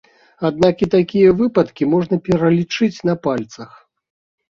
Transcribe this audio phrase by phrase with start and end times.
[0.47, 3.81] Аднак і такія выпадкі можна пералічыць на пальцах.